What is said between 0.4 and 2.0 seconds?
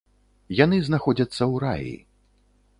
Яны знаходзяцца ў раі.